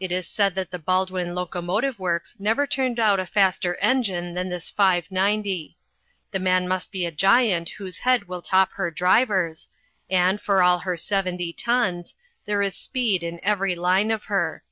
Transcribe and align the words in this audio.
It 0.00 0.10
is 0.10 0.26
said 0.26 0.56
that 0.56 0.72
the 0.72 0.78
Baldwin 0.80 1.36
Locomotive 1.36 2.00
Works 2.00 2.34
never 2.40 2.66
turned 2.66 2.98
out 2.98 3.20
a 3.20 3.26
faster 3.26 3.76
engine 3.76 4.34
than 4.34 4.48
this 4.48 4.68
590. 4.68 5.76
The 6.32 6.38
man 6.40 6.66
must 6.66 6.90
be 6.90 7.06
a 7.06 7.12
giant 7.12 7.68
whose 7.68 7.98
head 7.98 8.26
will 8.26 8.42
top 8.42 8.72
her 8.72 8.90
drivers, 8.90 9.70
and, 10.10 10.40
for 10.40 10.64
all 10.64 10.80
her 10.80 10.96
seventy 10.96 11.52
tons, 11.52 12.12
there 12.44 12.60
is 12.60 12.74
speed 12.76 13.22
in 13.22 13.38
every 13.44 13.76
line 13.76 14.10
of 14.10 14.24
her. 14.24 14.64